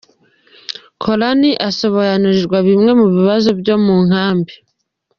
Koran 1.03 1.41
asobanurirwa 1.69 2.57
bimwe 2.67 2.91
mu 2.99 3.07
bibazo 3.15 3.49
byo 3.59 3.75
mu 3.85 3.95
nkambi. 4.07 4.53